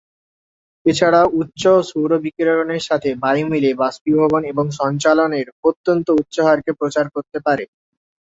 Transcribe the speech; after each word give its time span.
এছাড়াও, 0.85 1.27
উচ্চ 1.33 1.61
সৌর 1.89 2.11
বিকিরণের 2.23 2.83
সাথে 2.89 3.09
বায়ু 3.23 3.45
মিলে 3.51 3.71
বাষ্পীভবন 3.81 4.41
এবং 4.51 4.65
সঞ্চালনের 4.79 5.47
অত্যন্ত 5.69 6.07
উচ্চ 6.21 6.35
হারকে 6.47 6.71
প্রচার 6.79 7.05
করতে 7.15 7.37
পারে। 7.45 7.63